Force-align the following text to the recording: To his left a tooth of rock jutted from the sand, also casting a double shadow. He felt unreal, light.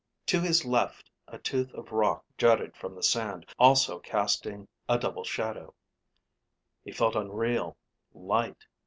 To 0.25 0.41
his 0.41 0.65
left 0.65 1.11
a 1.27 1.37
tooth 1.37 1.71
of 1.75 1.91
rock 1.91 2.25
jutted 2.35 2.75
from 2.75 2.95
the 2.95 3.03
sand, 3.03 3.45
also 3.59 3.99
casting 3.99 4.67
a 4.89 4.97
double 4.97 5.23
shadow. 5.23 5.75
He 6.83 6.91
felt 6.91 7.15
unreal, 7.15 7.77
light. 8.11 8.65